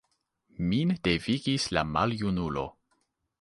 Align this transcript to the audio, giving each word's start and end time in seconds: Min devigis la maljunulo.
Min 0.69 0.93
devigis 1.09 1.67
la 1.77 1.85
maljunulo. 1.97 2.65